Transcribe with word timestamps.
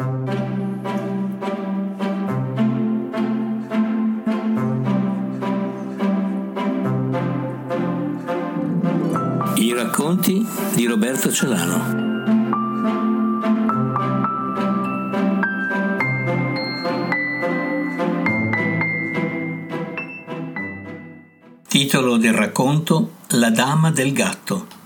I 0.00 0.04
racconti 9.74 10.46
di 10.74 10.86
Roberto 10.86 11.30
Celano. 11.30 11.98
Titolo 21.68 22.16
del 22.16 22.32
racconto 22.32 23.16
La 23.32 23.50
dama 23.50 23.90
del 23.90 24.14
gatto. 24.14 24.79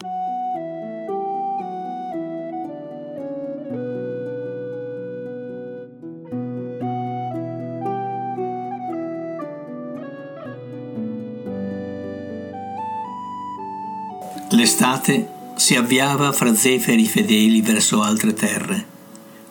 L'estate 14.94 15.28
si 15.56 15.74
avviava 15.74 16.30
fra 16.30 16.54
zeferi 16.54 17.04
fedeli 17.06 17.60
verso 17.62 18.00
altre 18.00 18.32
terre. 18.32 18.86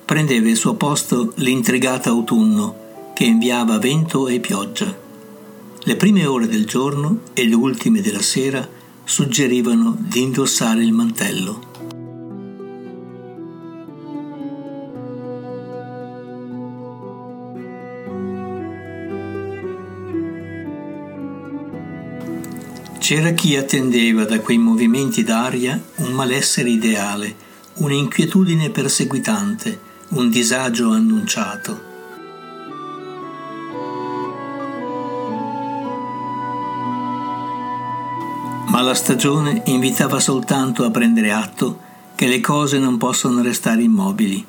Prendeva 0.05 0.47
il 0.47 0.55
suo 0.55 0.75
posto 0.75 1.34
l'intrigata 1.35 2.09
autunno 2.09 3.11
che 3.13 3.25
inviava 3.25 3.77
vento 3.77 4.29
e 4.29 4.39
pioggia. 4.39 4.98
Le 5.81 5.95
prime 5.98 6.25
ore 6.25 6.48
del 6.48 6.65
giorno 6.65 7.23
e 7.34 7.45
le 7.45 7.55
ultime 7.55 7.99
della 7.99 8.21
sera 8.21 8.65
suggerivano 9.03 9.98
di 9.99 10.21
indossare 10.21 10.81
il 10.81 10.93
mantello. 10.93 11.73
C'era 23.13 23.29
chi 23.33 23.55
attendeva 23.55 24.25
da 24.25 24.39
quei 24.39 24.57
movimenti 24.57 25.23
d'aria 25.23 25.79
un 25.97 26.13
malessere 26.13 26.71
ideale, 26.71 27.35
un'inquietudine 27.75 28.71
perseguitante, 28.71 29.79
un 30.09 30.31
disagio 30.31 30.89
annunciato. 30.89 31.79
Ma 38.69 38.81
la 38.81 38.95
stagione 38.95 39.61
invitava 39.67 40.19
soltanto 40.19 40.84
a 40.84 40.89
prendere 40.89 41.31
atto 41.31 41.79
che 42.15 42.25
le 42.25 42.39
cose 42.39 42.79
non 42.79 42.97
possono 42.97 43.43
restare 43.43 43.84
immobili 43.84 44.43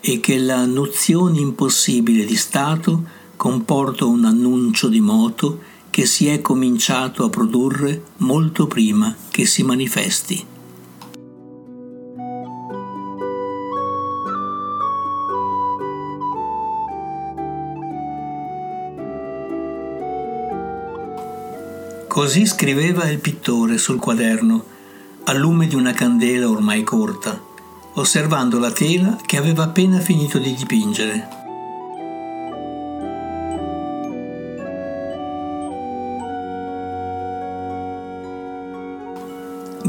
e 0.00 0.18
che 0.18 0.36
la 0.36 0.66
nozione 0.66 1.38
impossibile 1.38 2.24
di 2.24 2.34
stato 2.34 3.04
comporta 3.36 4.04
un 4.04 4.24
annuncio 4.24 4.88
di 4.88 5.00
moto 5.00 5.60
che 5.90 6.06
si 6.06 6.28
è 6.28 6.40
cominciato 6.40 7.24
a 7.24 7.28
produrre 7.28 8.02
molto 8.18 8.66
prima 8.66 9.14
che 9.30 9.44
si 9.44 9.62
manifesti. 9.62 10.46
Così 22.06 22.44
scriveva 22.44 23.08
il 23.08 23.18
pittore 23.18 23.78
sul 23.78 23.98
quaderno, 23.98 24.64
al 25.24 25.38
lume 25.38 25.66
di 25.66 25.74
una 25.74 25.92
candela 25.92 26.50
ormai 26.50 26.82
corta, 26.82 27.40
osservando 27.94 28.58
la 28.58 28.72
tela 28.72 29.16
che 29.24 29.36
aveva 29.36 29.62
appena 29.64 30.00
finito 30.00 30.38
di 30.38 30.52
dipingere. 30.54 31.39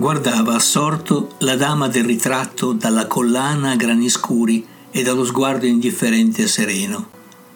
Guardava 0.01 0.55
assorto 0.55 1.35
la 1.41 1.55
dama 1.55 1.87
del 1.87 2.05
ritratto 2.05 2.73
dalla 2.73 3.05
collana 3.05 3.69
a 3.69 3.75
grani 3.75 4.09
scuri 4.09 4.65
e 4.89 5.03
dallo 5.03 5.23
sguardo 5.23 5.67
indifferente 5.67 6.41
e 6.41 6.47
sereno. 6.47 7.11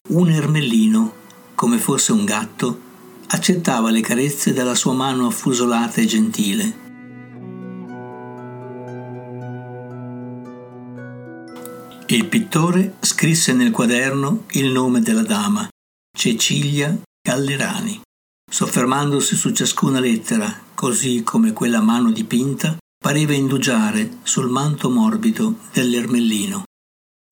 Un 0.09 0.29
ermellino, 0.29 1.13
come 1.55 1.79
fosse 1.79 2.11
un 2.11 2.23
gatto, 2.23 2.79
accettava 3.29 3.89
le 3.89 4.01
carezze 4.01 4.53
dalla 4.53 4.75
sua 4.75 4.93
mano 4.93 5.25
affusolata 5.25 6.01
e 6.01 6.05
gentile. 6.05 6.75
Il 12.05 12.27
pittore 12.27 12.97
scrisse 12.99 13.53
nel 13.53 13.71
quaderno 13.71 14.43
il 14.51 14.69
nome 14.69 15.01
della 15.01 15.23
dama, 15.23 15.67
Cecilia 16.15 16.95
Gallerani, 17.27 18.01
soffermandosi 18.55 19.35
su 19.35 19.51
ciascuna 19.51 19.99
lettera 19.99 20.61
così 20.73 21.23
come 21.23 21.51
quella 21.51 21.81
mano 21.81 22.09
dipinta 22.09 22.77
pareva 22.97 23.33
indugiare 23.33 24.19
sul 24.23 24.49
manto 24.49 24.89
morbido 24.89 25.55
dell'ermellino. 25.73 26.63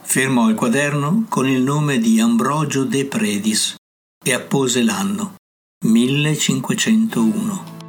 Fermò 0.04 0.50
il 0.50 0.56
quaderno 0.56 1.24
con 1.30 1.48
il 1.48 1.62
nome 1.62 2.00
di 2.00 2.20
Ambrogio 2.20 2.84
de 2.84 3.06
Predis 3.06 3.76
e 4.22 4.34
appose 4.34 4.84
l'anno 4.84 5.36
1501. 5.86 7.83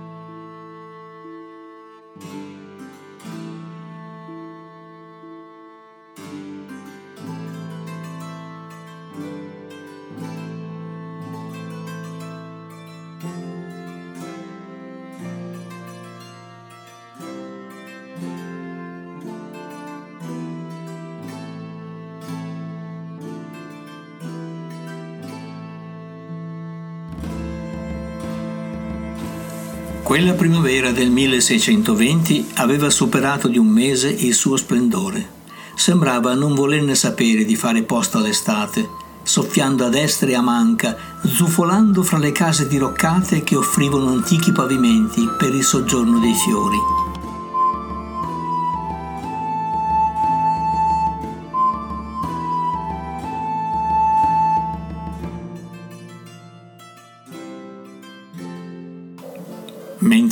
Quella 30.04 30.34
primavera 30.34 30.92
del 30.92 31.08
1620 31.08 32.50
aveva 32.56 32.90
superato 32.90 33.48
di 33.48 33.56
un 33.56 33.68
mese 33.68 34.10
il 34.10 34.34
suo 34.34 34.58
splendore. 34.58 35.26
Sembrava 35.74 36.34
non 36.34 36.54
volerne 36.54 36.94
sapere 36.94 37.46
di 37.46 37.56
fare 37.56 37.84
posto 37.84 38.18
all'estate, 38.18 38.86
soffiando 39.22 39.86
a 39.86 39.88
destra 39.88 40.28
e 40.28 40.34
a 40.34 40.42
manca, 40.42 40.94
zufolando 41.24 42.02
fra 42.02 42.18
le 42.18 42.32
case 42.32 42.68
diroccate 42.68 43.42
che 43.44 43.56
offrivano 43.56 44.10
antichi 44.10 44.52
pavimenti 44.52 45.26
per 45.38 45.54
il 45.54 45.64
soggiorno 45.64 46.18
dei 46.18 46.34
fiori. 46.34 47.03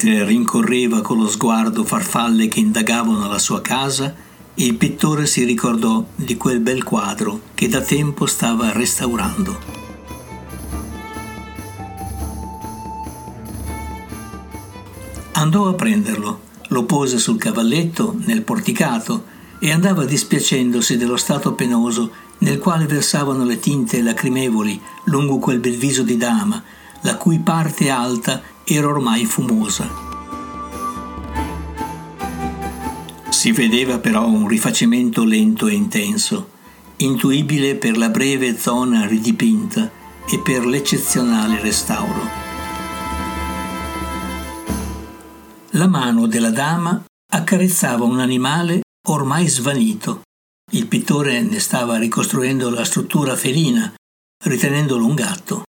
Mentre 0.02 0.24
rincorreva 0.24 1.00
con 1.00 1.18
lo 1.18 1.28
sguardo 1.28 1.84
farfalle 1.84 2.48
che 2.48 2.58
indagavano 2.58 3.28
la 3.28 3.38
sua 3.38 3.60
casa, 3.60 4.12
il 4.54 4.74
pittore 4.74 5.26
si 5.26 5.44
ricordò 5.44 6.04
di 6.16 6.36
quel 6.36 6.58
bel 6.58 6.82
quadro 6.82 7.42
che 7.54 7.68
da 7.68 7.80
tempo 7.82 8.26
stava 8.26 8.72
restaurando. 8.72 9.60
Andò 15.34 15.68
a 15.68 15.74
prenderlo, 15.74 16.40
lo 16.68 16.84
pose 16.84 17.18
sul 17.18 17.38
cavalletto 17.38 18.16
nel 18.24 18.42
porticato 18.42 19.26
e 19.60 19.70
andava 19.70 20.04
dispiacendosi 20.04 20.96
dello 20.96 21.16
stato 21.16 21.52
penoso 21.52 22.10
nel 22.38 22.58
quale 22.58 22.86
versavano 22.86 23.44
le 23.44 23.60
tinte 23.60 24.02
lacrimevoli 24.02 24.80
lungo 25.04 25.38
quel 25.38 25.60
bel 25.60 25.76
viso 25.76 26.02
di 26.02 26.16
dama, 26.16 26.60
la 27.02 27.14
cui 27.16 27.38
parte 27.38 27.88
alta 27.88 28.42
era 28.64 28.88
ormai 28.88 29.24
fumosa. 29.24 30.10
Si 33.28 33.50
vedeva 33.52 33.98
però 33.98 34.26
un 34.26 34.46
rifacimento 34.46 35.24
lento 35.24 35.66
e 35.66 35.74
intenso, 35.74 36.50
intuibile 36.98 37.74
per 37.76 37.96
la 37.96 38.08
breve 38.08 38.56
zona 38.56 39.06
ridipinta 39.06 39.90
e 40.28 40.38
per 40.38 40.64
l'eccezionale 40.64 41.60
restauro. 41.60 42.40
La 45.70 45.88
mano 45.88 46.26
della 46.26 46.50
dama 46.50 47.02
accarezzava 47.32 48.04
un 48.04 48.20
animale 48.20 48.82
ormai 49.08 49.48
svanito. 49.48 50.22
Il 50.70 50.86
pittore 50.86 51.40
ne 51.40 51.58
stava 51.58 51.98
ricostruendo 51.98 52.70
la 52.70 52.84
struttura 52.84 53.34
felina, 53.36 53.92
ritenendolo 54.44 55.06
un 55.06 55.14
gatto. 55.14 55.62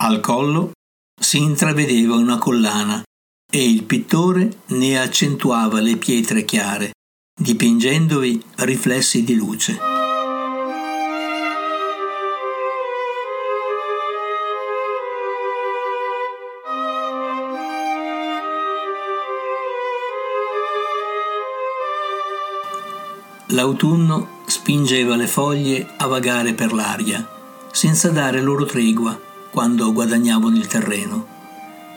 Al 0.00 0.20
collo 0.20 0.72
si 1.18 1.38
intravedeva 1.38 2.14
una 2.14 2.38
collana 2.38 3.02
e 3.50 3.68
il 3.68 3.82
pittore 3.84 4.60
ne 4.66 5.00
accentuava 5.00 5.80
le 5.80 5.96
pietre 5.96 6.44
chiare, 6.44 6.92
dipingendovi 7.40 8.42
riflessi 8.56 9.24
di 9.24 9.34
luce. 9.34 9.78
L'autunno 23.52 24.42
spingeva 24.46 25.16
le 25.16 25.26
foglie 25.26 25.94
a 25.96 26.06
vagare 26.06 26.52
per 26.52 26.72
l'aria, 26.72 27.26
senza 27.72 28.10
dare 28.10 28.40
loro 28.42 28.66
tregua 28.66 29.27
quando 29.50 29.92
guadagnavano 29.92 30.56
il 30.56 30.66
terreno. 30.66 31.26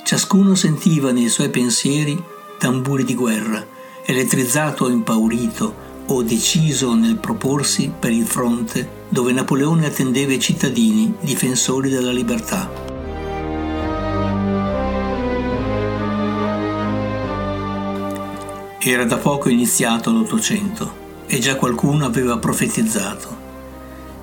Ciascuno 0.04 0.56
sentiva 0.56 1.12
nei 1.12 1.30
suoi 1.30 1.50
pensieri 1.50 2.22
tamburi 2.58 3.04
di 3.04 3.16
guerra, 3.16 3.66
elettrizzato 4.06 4.86
o 4.86 4.90
impaurito 4.90 5.90
o 6.08 6.24
deciso 6.24 6.94
nel 6.94 7.18
proporsi 7.18 7.92
per 7.98 8.12
il 8.12 8.26
fronte 8.26 9.00
dove 9.10 9.32
Napoleone 9.32 9.86
attendeva 9.86 10.34
i 10.34 10.40
cittadini 10.40 11.14
difensori 11.22 11.90
della 11.90 12.12
libertà. 12.12 12.70
Era 18.80 19.06
da 19.06 19.18
poco 19.18 19.50
iniziato 19.50 20.12
l'Ottocento 20.12 21.00
e 21.28 21.40
già 21.40 21.56
qualcuno 21.56 22.06
aveva 22.06 22.38
profetizzato. 22.38 23.51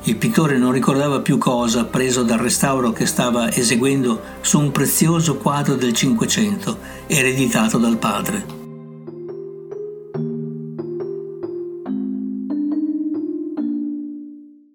Il 0.09 0.17
pittore 0.17 0.57
non 0.57 0.73
ricordava 0.73 1.21
più 1.21 1.37
cosa 1.37 1.85
preso 1.85 2.23
dal 2.23 2.39
restauro 2.39 2.93
che 2.93 3.05
stava 3.05 3.53
eseguendo 3.53 4.19
su 4.41 4.59
un 4.59 4.73
prezioso 4.73 5.37
quadro 5.37 5.75
del 5.75 5.93
Cinquecento 5.93 6.79
ereditato 7.07 7.77
dal 7.77 7.99
padre. 7.99 8.47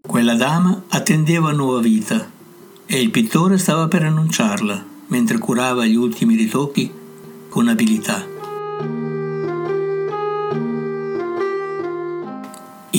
Quella 0.08 0.36
dama 0.36 0.84
attendeva 0.90 1.52
nuova 1.52 1.80
vita 1.80 2.30
e 2.86 3.02
il 3.02 3.10
pittore 3.10 3.58
stava 3.58 3.88
per 3.88 4.04
annunciarla 4.04 4.86
mentre 5.08 5.40
curava 5.40 5.84
gli 5.88 5.96
ultimi 5.96 6.36
ritocchi 6.36 6.92
con 7.50 7.70
abilità. 7.70 8.33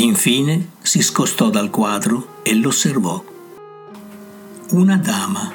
Infine 0.05 0.73
si 0.83 1.01
scostò 1.01 1.49
dal 1.49 1.71
quadro 1.71 2.41
e 2.43 2.55
l'osservò. 2.55 3.25
Una 4.73 4.97
dama, 4.97 5.51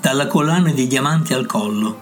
dalla 0.00 0.26
collana 0.26 0.72
di 0.72 0.88
diamanti 0.88 1.32
al 1.32 1.46
collo, 1.46 2.00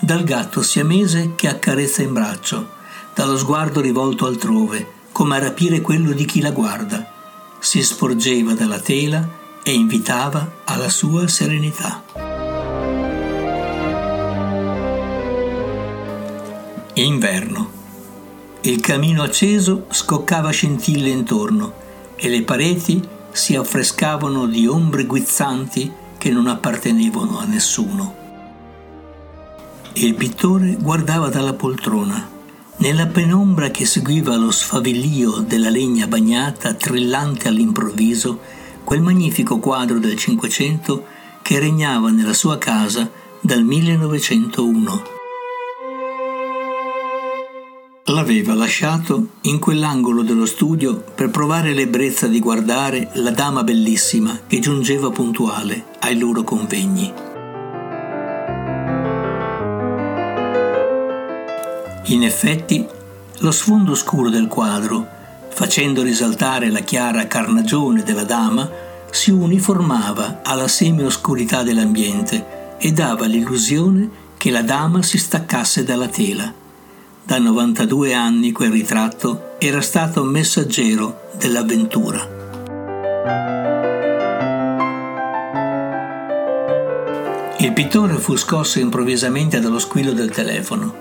dal 0.00 0.22
gatto 0.22 0.62
siamese 0.62 1.32
che 1.34 1.48
accarezza 1.48 2.02
in 2.02 2.12
braccio, 2.12 2.68
dallo 3.14 3.36
sguardo 3.36 3.80
rivolto 3.80 4.26
altrove, 4.26 4.92
come 5.10 5.36
a 5.36 5.40
rapire 5.40 5.80
quello 5.80 6.12
di 6.12 6.24
chi 6.24 6.40
la 6.40 6.52
guarda 6.52 7.16
si 7.58 7.82
sporgeva 7.82 8.54
dalla 8.54 8.78
tela 8.78 9.28
e 9.64 9.72
invitava 9.72 10.60
alla 10.64 10.88
sua 10.88 11.26
serenità. 11.26 12.04
Inverno. 16.94 17.77
Il 18.68 18.80
camino 18.82 19.22
acceso 19.22 19.86
scoccava 19.88 20.50
scintille 20.50 21.08
intorno 21.08 21.72
e 22.16 22.28
le 22.28 22.42
pareti 22.42 23.02
si 23.32 23.56
affrescavano 23.56 24.44
di 24.44 24.66
ombre 24.66 25.06
guizzanti 25.06 25.90
che 26.18 26.28
non 26.28 26.48
appartenevano 26.48 27.38
a 27.38 27.46
nessuno. 27.46 28.14
Il 29.94 30.14
pittore 30.16 30.76
guardava 30.78 31.30
dalla 31.30 31.54
poltrona 31.54 32.28
nella 32.76 33.06
penombra 33.06 33.70
che 33.70 33.86
seguiva 33.86 34.36
lo 34.36 34.50
sfavillio 34.50 35.38
della 35.38 35.70
legna 35.70 36.06
bagnata, 36.06 36.74
trillante 36.74 37.48
all'improvviso, 37.48 38.38
quel 38.84 39.00
magnifico 39.00 39.58
quadro 39.60 39.98
del 39.98 40.18
Cinquecento 40.18 41.06
che 41.40 41.58
regnava 41.58 42.10
nella 42.10 42.34
sua 42.34 42.58
casa 42.58 43.10
dal 43.40 43.64
1901. 43.64 45.17
L'aveva 48.10 48.54
lasciato 48.54 49.32
in 49.42 49.58
quell'angolo 49.58 50.22
dello 50.22 50.46
studio 50.46 50.96
per 51.14 51.28
provare 51.28 51.74
l'ebbrezza 51.74 52.26
di 52.26 52.40
guardare 52.40 53.10
la 53.14 53.30
dama 53.32 53.62
bellissima 53.62 54.40
che 54.46 54.60
giungeva 54.60 55.10
puntuale 55.10 55.84
ai 56.00 56.18
loro 56.18 56.42
convegni. 56.42 57.12
In 62.04 62.22
effetti, 62.22 62.86
lo 63.40 63.50
sfondo 63.50 63.94
scuro 63.94 64.30
del 64.30 64.46
quadro, 64.46 65.06
facendo 65.50 66.00
risaltare 66.02 66.70
la 66.70 66.80
chiara 66.80 67.26
carnagione 67.26 68.02
della 68.04 68.24
dama, 68.24 68.70
si 69.10 69.30
uniformava 69.30 70.40
alla 70.42 70.66
semi-oscurità 70.66 71.62
dell'ambiente 71.62 72.76
e 72.78 72.90
dava 72.90 73.26
l'illusione 73.26 74.08
che 74.38 74.50
la 74.50 74.62
dama 74.62 75.02
si 75.02 75.18
staccasse 75.18 75.84
dalla 75.84 76.08
tela. 76.08 76.66
Da 77.28 77.36
92 77.36 78.14
anni 78.14 78.52
quel 78.52 78.70
ritratto 78.70 79.56
era 79.58 79.82
stato 79.82 80.24
messaggero 80.24 81.28
dell'avventura. 81.34 82.26
Il 87.58 87.72
pittore 87.74 88.14
fu 88.14 88.34
scosso 88.34 88.78
improvvisamente 88.78 89.60
dallo 89.60 89.78
squillo 89.78 90.12
del 90.12 90.30
telefono. 90.30 90.94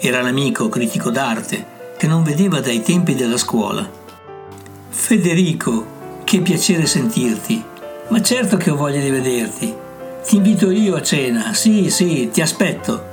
Era 0.00 0.20
l'amico 0.20 0.68
critico 0.68 1.10
d'arte 1.10 1.64
che 1.96 2.08
non 2.08 2.24
vedeva 2.24 2.58
dai 2.58 2.82
tempi 2.82 3.14
della 3.14 3.36
scuola. 3.36 3.88
Federico, 4.88 6.22
che 6.24 6.40
piacere 6.40 6.86
sentirti. 6.86 7.62
Ma 8.08 8.20
certo 8.20 8.56
che 8.56 8.70
ho 8.70 8.76
voglia 8.76 9.00
di 9.00 9.10
vederti. 9.10 9.72
Ti 10.26 10.34
invito 10.34 10.72
io 10.72 10.96
a 10.96 11.02
cena. 11.02 11.54
Sì, 11.54 11.88
sì, 11.88 12.30
ti 12.32 12.40
aspetto. 12.40 13.07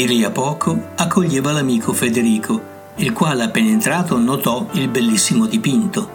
Di 0.00 0.06
lì 0.06 0.24
a 0.24 0.30
poco 0.30 0.92
accoglieva 0.94 1.52
l'amico 1.52 1.92
Federico, 1.92 2.58
il 2.94 3.12
quale 3.12 3.42
appena 3.42 3.68
entrato 3.68 4.16
notò 4.16 4.66
il 4.72 4.88
bellissimo 4.88 5.44
dipinto. 5.44 6.08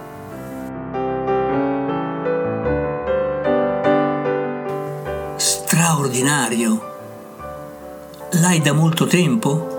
straordinario. 5.38 6.82
L'hai 8.42 8.60
da 8.60 8.74
molto 8.74 9.06
tempo? 9.06 9.78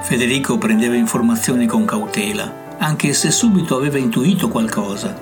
Federico 0.00 0.58
prendeva 0.58 0.96
informazioni 0.96 1.66
con 1.66 1.84
cautela, 1.84 2.52
anche 2.78 3.12
se 3.12 3.30
subito 3.30 3.76
aveva 3.76 3.98
intuito 3.98 4.48
qualcosa. 4.48 5.14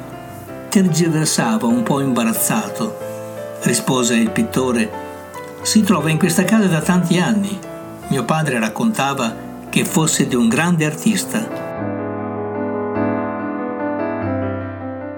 Tergiversava 0.70 1.66
un 1.66 1.82
po' 1.82 2.00
imbarazzato. 2.00 3.09
Rispose 3.62 4.14
il 4.14 4.30
pittore, 4.30 4.90
si 5.62 5.82
trova 5.82 6.08
in 6.10 6.18
questa 6.18 6.44
casa 6.44 6.66
da 6.66 6.80
tanti 6.80 7.18
anni. 7.18 7.58
Mio 8.08 8.24
padre 8.24 8.58
raccontava 8.58 9.34
che 9.68 9.84
fosse 9.84 10.26
di 10.26 10.34
un 10.34 10.48
grande 10.48 10.86
artista. 10.86 11.68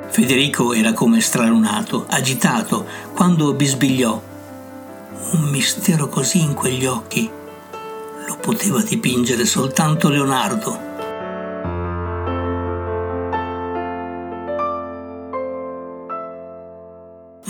Federico 0.08 0.72
era 0.74 0.92
come 0.92 1.20
stralunato, 1.20 2.04
agitato, 2.08 2.84
quando 3.14 3.54
bisbigliò. 3.54 4.20
Un 5.30 5.42
mistero 5.44 6.08
così 6.08 6.42
in 6.42 6.54
quegli 6.54 6.84
occhi 6.84 7.30
lo 8.26 8.36
poteva 8.36 8.82
dipingere 8.82 9.46
soltanto 9.46 10.08
Leonardo. 10.08 10.91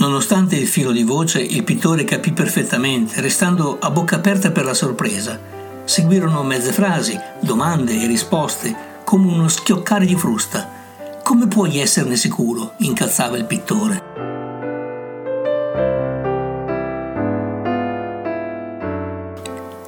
Nonostante 0.02 0.56
il 0.56 0.66
filo 0.66 0.90
di 0.90 1.04
voce, 1.04 1.40
il 1.40 1.62
pittore 1.62 2.04
capì 2.04 2.32
perfettamente, 2.32 3.21
restando 3.21 3.78
a 3.78 3.90
bocca 3.90 4.16
aperta 4.16 4.50
per 4.50 4.64
la 4.64 4.75
sorpresa. 4.75 5.38
Seguirono 5.85 6.42
mezze 6.42 6.73
frasi, 6.73 7.18
domande 7.40 8.02
e 8.02 8.06
risposte, 8.06 8.75
come 9.04 9.32
uno 9.32 9.49
schioccare 9.49 10.04
di 10.04 10.16
frusta 10.16 10.80
come 11.23 11.47
puoi 11.47 11.78
esserne 11.78 12.16
sicuro? 12.16 12.75
incazzava 12.78 13.38
il 13.38 13.44
pittore. 13.44 14.02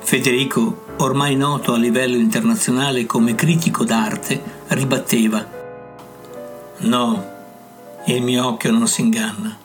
Federico, 0.01 0.85
ormai 0.99 1.35
noto 1.35 1.75
a 1.75 1.77
livello 1.77 2.17
internazionale 2.17 3.05
come 3.05 3.35
critico 3.35 3.85
d'arte, 3.85 4.41
ribatteva 4.69 5.45
No, 6.79 7.31
il 8.07 8.23
mio 8.23 8.47
occhio 8.47 8.71
non 8.71 8.87
si 8.87 9.01
inganna. 9.01 9.64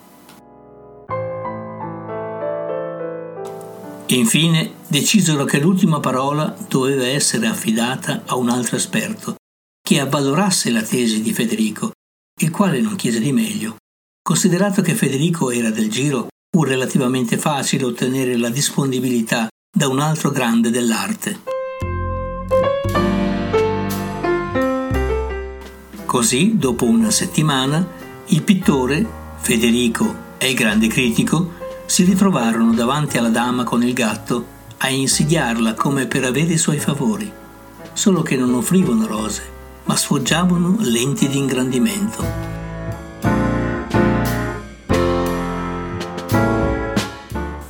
Infine 4.12 4.72
decisero 4.88 5.44
che 5.44 5.60
l'ultima 5.60 6.00
parola 6.00 6.56
doveva 6.68 7.06
essere 7.06 7.46
affidata 7.46 8.22
a 8.26 8.34
un 8.34 8.48
altro 8.48 8.74
esperto, 8.74 9.36
che 9.80 10.00
avvalorasse 10.00 10.70
la 10.70 10.82
tesi 10.82 11.22
di 11.22 11.32
Federico, 11.32 11.92
il 12.40 12.50
quale 12.50 12.80
non 12.80 12.96
chiese 12.96 13.20
di 13.20 13.30
meglio. 13.30 13.76
Considerato 14.20 14.82
che 14.82 14.96
Federico 14.96 15.52
era 15.52 15.70
del 15.70 15.88
giro, 15.88 16.26
fu 16.50 16.64
relativamente 16.64 17.38
facile 17.38 17.84
ottenere 17.84 18.36
la 18.36 18.48
disponibilità 18.48 19.48
da 19.72 19.86
un 19.86 20.00
altro 20.00 20.30
grande 20.30 20.70
dell'arte. 20.70 21.40
Così, 26.04 26.56
dopo 26.56 26.84
una 26.84 27.12
settimana, 27.12 27.88
il 28.26 28.42
pittore, 28.42 29.06
Federico 29.36 30.28
e 30.38 30.50
il 30.50 30.56
grande 30.56 30.88
critico 30.88 31.59
si 31.90 32.04
ritrovarono 32.04 32.72
davanti 32.72 33.18
alla 33.18 33.30
dama 33.30 33.64
con 33.64 33.82
il 33.82 33.92
gatto 33.94 34.46
a 34.78 34.88
insidiarla 34.90 35.74
come 35.74 36.06
per 36.06 36.22
avere 36.22 36.52
i 36.52 36.56
suoi 36.56 36.78
favori, 36.78 37.30
solo 37.94 38.22
che 38.22 38.36
non 38.36 38.54
offrivano 38.54 39.08
rose, 39.08 39.42
ma 39.86 39.96
sfoggiavano 39.96 40.76
lenti 40.78 41.28
di 41.28 41.38
ingrandimento. 41.38 42.24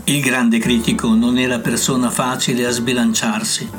Il 0.04 0.20
grande 0.20 0.58
critico 0.58 1.14
non 1.14 1.38
era 1.38 1.60
persona 1.60 2.10
facile 2.10 2.66
a 2.66 2.70
sbilanciarsi. 2.70 3.70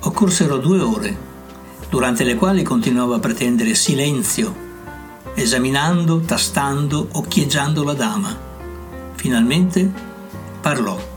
Occorsero 0.00 0.58
due 0.58 0.80
ore, 0.80 1.18
durante 1.88 2.24
le 2.24 2.34
quali 2.34 2.62
continuava 2.62 3.16
a 3.16 3.20
pretendere 3.20 3.74
silenzio, 3.74 4.54
esaminando, 5.32 6.20
tastando, 6.20 7.08
occhieggiando 7.12 7.82
la 7.82 7.94
dama. 7.94 8.43
Finalmente 9.14 9.90
parlò 10.60 11.12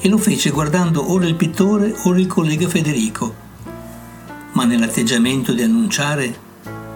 e 0.00 0.08
lo 0.08 0.18
fece 0.18 0.50
guardando 0.50 1.10
ora 1.10 1.26
il 1.26 1.34
pittore 1.34 1.94
ora 2.02 2.18
il 2.18 2.26
collega 2.26 2.68
Federico, 2.68 3.34
ma 4.52 4.64
nell'atteggiamento 4.64 5.52
di 5.52 5.62
annunciare 5.62 6.42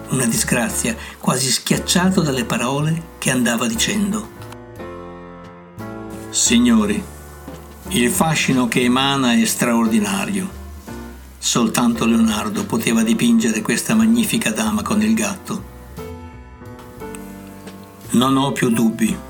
una 0.09 0.25
disgrazia, 0.25 0.95
quasi 1.19 1.51
schiacciato 1.51 2.21
dalle 2.21 2.45
parole 2.45 3.01
che 3.17 3.31
andava 3.31 3.67
dicendo. 3.67 4.37
Signori, 6.29 7.03
il 7.89 8.09
fascino 8.11 8.67
che 8.67 8.83
emana 8.83 9.33
è 9.33 9.45
straordinario. 9.45 10.57
Soltanto 11.37 12.05
Leonardo 12.05 12.65
poteva 12.65 13.01
dipingere 13.01 13.61
questa 13.61 13.95
magnifica 13.95 14.51
dama 14.51 14.83
con 14.83 15.01
il 15.01 15.13
gatto. 15.13 15.63
Non 18.11 18.37
ho 18.37 18.51
più 18.51 18.69
dubbi. 18.69 19.27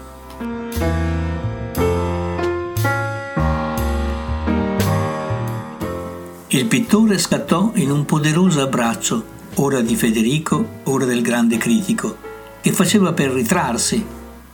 Il 6.60 6.66
pittore 6.66 7.18
scattò 7.18 7.72
in 7.76 7.90
un 7.90 8.04
poderoso 8.04 8.62
abbraccio, 8.62 9.24
ora 9.56 9.80
di 9.80 9.96
Federico, 9.96 10.82
ora 10.84 11.06
del 11.06 11.22
grande 11.22 11.56
critico, 11.56 12.18
che 12.60 12.74
faceva 12.74 13.14
per 13.14 13.32
ritrarsi, 13.32 14.06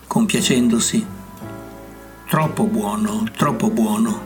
compiacendosi. 0.05 1.03
Troppo 2.27 2.65
buono, 2.65 3.27
troppo 3.35 3.71
buono. 3.71 4.21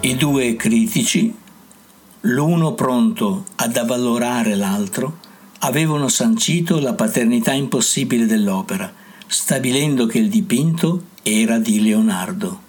I 0.00 0.16
due 0.16 0.54
critici, 0.56 1.34
l'uno 2.20 2.74
pronto 2.74 3.44
ad 3.56 3.74
avvalorare 3.74 4.54
l'altro, 4.54 5.16
avevano 5.60 6.08
sancito 6.08 6.78
la 6.78 6.92
paternità 6.92 7.52
impossibile 7.52 8.26
dell'opera, 8.26 8.92
stabilendo 9.26 10.04
che 10.04 10.18
il 10.18 10.28
dipinto 10.28 11.04
era 11.22 11.56
di 11.56 11.80
Leonardo. 11.80 12.68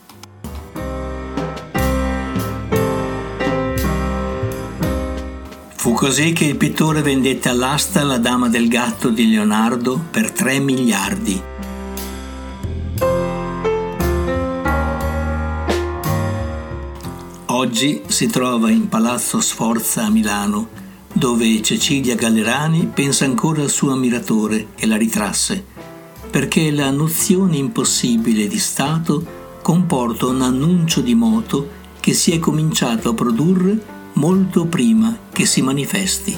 Fu 5.84 5.92
così 5.92 6.32
che 6.32 6.46
il 6.46 6.56
pittore 6.56 7.02
vendette 7.02 7.50
all'asta 7.50 8.04
la 8.04 8.18
Dama 8.18 8.48
del 8.48 8.70
Gatto 8.70 9.10
di 9.10 9.30
Leonardo 9.30 10.02
per 10.12 10.32
3 10.32 10.60
miliardi. 10.60 11.42
Oggi 17.48 18.02
si 18.08 18.28
trova 18.28 18.72
in 18.72 18.88
Palazzo 18.88 19.42
Sforza 19.42 20.06
a 20.06 20.10
Milano, 20.10 20.70
dove 21.12 21.62
Cecilia 21.62 22.16
Gallerani 22.16 22.90
pensa 22.94 23.26
ancora 23.26 23.62
al 23.62 23.70
suo 23.70 23.92
ammiratore 23.92 24.68
che 24.76 24.86
la 24.86 24.96
ritrasse, 24.96 25.66
perché 26.32 26.72
la 26.72 26.92
nozione 26.92 27.58
impossibile 27.58 28.48
di 28.48 28.58
Stato 28.58 29.60
comporta 29.62 30.28
un 30.28 30.44
annuncio 30.44 31.02
di 31.02 31.14
moto 31.14 31.68
che 32.00 32.14
si 32.14 32.32
è 32.32 32.40
cominciato 32.40 33.10
a 33.10 33.14
produrre 33.14 34.03
molto 34.14 34.66
prima 34.66 35.18
che 35.32 35.46
si 35.46 35.62
manifesti. 35.62 36.38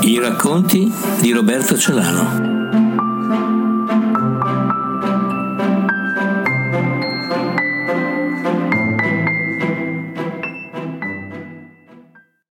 I 0.00 0.18
racconti 0.18 0.90
di 1.20 1.32
Roberto 1.32 1.76
Celano. 1.76 2.47